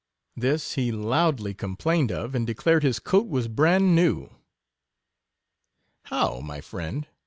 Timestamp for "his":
2.81-2.97